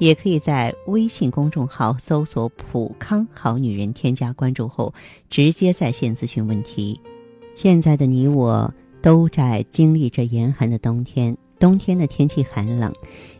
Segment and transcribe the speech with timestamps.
[0.00, 4.92] 也可以在微信公众号搜索“普康好女人”，添加关注后
[5.28, 6.98] 直接在线咨询问题。
[7.54, 12.90] 现在的你我都在经历着严寒的冬天，冬天的天气寒冷，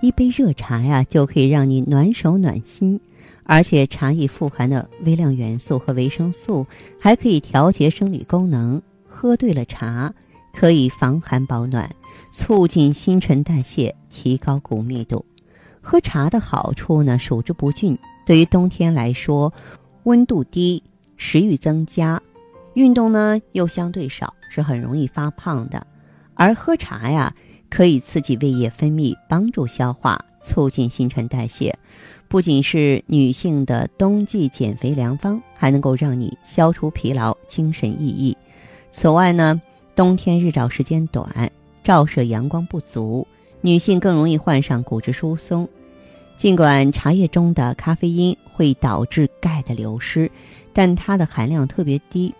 [0.00, 2.98] 一杯热茶呀就可以让你暖手暖心。
[3.44, 6.66] 而且茶叶富含的微量元素和维生素，
[6.98, 8.80] 还可以调节生理功能。
[9.06, 10.12] 喝对了茶，
[10.52, 11.88] 可以防寒保暖，
[12.32, 15.24] 促进新陈代谢，提高骨密度。
[15.88, 17.96] 喝茶的好处呢，数之不尽。
[18.26, 19.52] 对于冬天来说，
[20.02, 20.82] 温度低，
[21.16, 22.20] 食欲增加，
[22.74, 25.86] 运动呢又相对少，是很容易发胖的。
[26.34, 27.32] 而喝茶呀，
[27.70, 31.72] 可以刺激胃液分泌，帮助消化，促进新陈代谢。
[32.26, 38.34] 不仅是女性的冬季减肥良方，还能够让你消除疲劳、精神奕奕。
[38.90, 39.62] 此外呢，
[39.94, 41.48] 冬天日照时间短，
[41.84, 43.24] 照射阳光不足，
[43.60, 45.68] 女性更容易患上骨质疏松。
[46.36, 50.30] 尽管茶叶中的咖啡因会导致钙的流失，
[50.72, 52.34] 但它的含量特别低，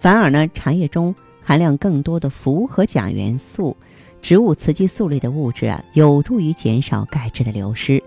[0.00, 3.76] 反而呢，茶叶中含量更多的氟和钾元素、
[4.22, 8.02] 植物雌激素类的物质啊，有助于减少钙质的流失。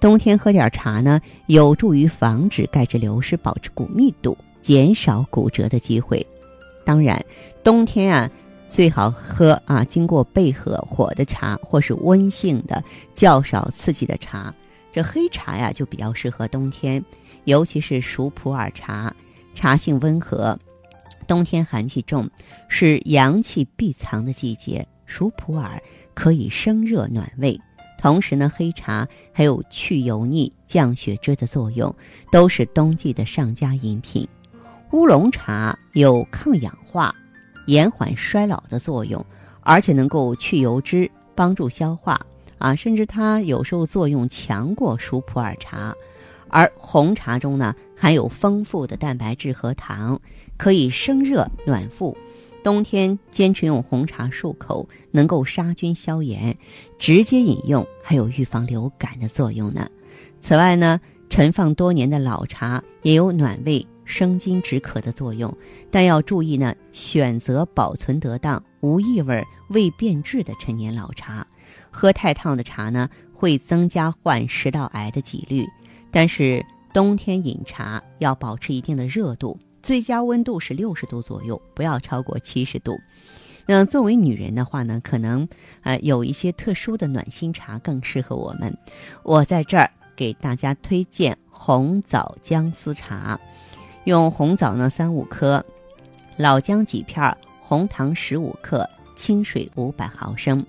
[0.00, 6.26] 冬天喝点茶呢，有助于防止钙质流失，保持骨密度，减少骨折的机会。
[6.84, 7.24] 当然，
[7.62, 8.30] 冬天啊，
[8.70, 12.82] 最好喝啊经过焙火火的茶，或是温性的、
[13.12, 14.54] 较少刺激的茶。
[14.92, 17.04] 这黑茶呀，就比较适合冬天，
[17.44, 19.12] 尤其是熟普洱茶，
[19.54, 20.56] 茶性温和。
[21.26, 22.28] 冬天寒气重，
[22.68, 25.80] 是阳气必藏的季节，熟普洱
[26.14, 27.60] 可以生热暖胃。
[27.98, 31.94] 同时呢，黑茶还有去油腻、降血脂的作用，
[32.32, 34.26] 都是冬季的上佳饮品。
[34.92, 37.14] 乌龙茶有抗氧化、
[37.70, 39.24] 延缓衰老的作用，
[39.60, 42.20] 而且能够去油脂、帮助消化
[42.58, 45.94] 啊，甚至它有时候作用强过熟普洱茶。
[46.48, 50.20] 而红茶中呢，含有丰富的蛋白质和糖，
[50.56, 52.16] 可以生热暖腹。
[52.64, 56.58] 冬天坚持用红茶漱口，能够杀菌消炎，
[56.98, 59.88] 直接饮用还有预防流感的作用呢。
[60.40, 65.56] 此外呢，陈放多年的老茶也有暖胃、生津止渴的作用，
[65.90, 71.46] 但要注意呢，选择保存得当、无异味、未变质的陈年老茶。
[71.90, 75.66] 喝太烫的茶呢，会增加患食道癌的几率。
[76.10, 79.58] 但是冬天饮茶要保持一定的热度。
[79.82, 82.98] 最佳温度是六十度左右，不要超过七十度。
[83.66, 85.48] 那作为女人的话呢，可能
[85.82, 88.76] 呃有一些特殊的暖心茶更适合我们。
[89.22, 93.40] 我在这儿给大家推荐红枣姜丝茶，
[94.04, 95.64] 用红枣呢三五颗，
[96.36, 100.64] 老姜几片，红糖十五克，清水五百毫升。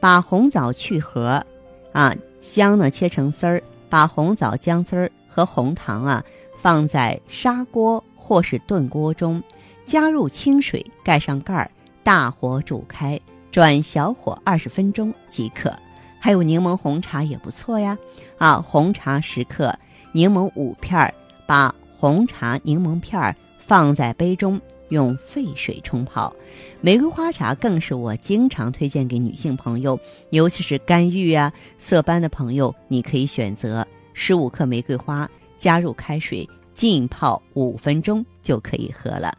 [0.00, 1.44] 把红枣去核，
[1.92, 6.24] 啊姜呢切成丝儿，把红枣、姜丝儿和红糖啊
[6.60, 8.02] 放在砂锅。
[8.20, 9.42] 或是炖锅中，
[9.86, 11.70] 加入清水，盖上盖儿，
[12.02, 13.18] 大火煮开，
[13.50, 15.74] 转小火二十分钟即可。
[16.20, 17.96] 还有柠檬红茶也不错呀，
[18.36, 19.74] 啊，红茶十克，
[20.12, 21.14] 柠檬五片儿，
[21.46, 26.32] 把红茶、柠檬片儿放在杯中，用沸水冲泡。
[26.80, 29.98] 玫瑰花茶更是我经常推荐给女性朋友，
[30.30, 36.48] 尤其是干郁啊、色斑的朋友，你可以选择十五克玫瑰花，加入开水。
[36.72, 39.36] 浸泡五分钟就可以喝了。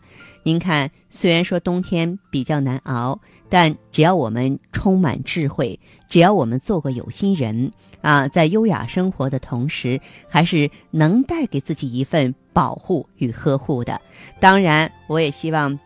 [0.49, 5.79] 您看，虽然说冬天比较难熬，但只要我们充满智慧，
[6.09, 7.71] 只要我们做个有心人
[8.01, 14.01] 啊，在优雅生活的同时，还是能带给自己一份保护与呵护的。
[14.39, 15.77] 当然，我也希望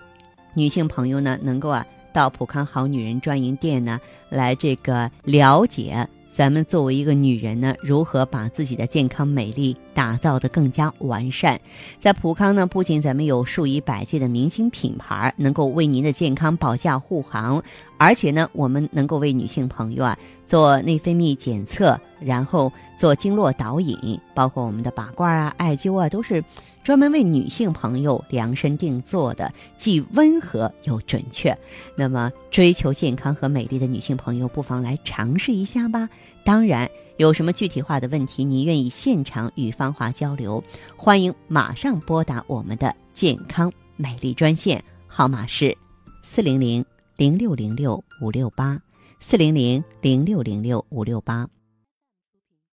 [0.54, 4.00] 女性朋友呢，能够啊，到普康好女人专营店呢，
[4.30, 6.07] 来这个了解。
[6.33, 11.62] 咱们作为一个女人呢，如何把自己的健康美丽打造的更加完善？
[12.00, 17.63] 在普康呢，不仅咱们有数以百计的明星品牌，能够为您的健康保驾护航，
[18.04, 26.44] 而且呢，我们能够为女性朋友啊做内分泌检测，然后做经络导引，包括我们的拔罐啊、艾灸啊，都是。
[26.84, 31.58] 专门为女性朋友量身定做的，既温和又准确。
[31.96, 36.10] 那么，追求健康和美丽的女性朋友，不妨来尝试一下吧。
[36.44, 40.62] 当然，有什么具体化的问题，您愿意现场与芳华交流，
[40.98, 44.84] 欢迎马上拨打我们的健康美丽专线。
[45.08, 45.78] 号码是
[46.22, 46.84] 四零零
[47.15, 48.81] 零六零六五六八
[49.19, 51.48] 四零零零六零六五六八。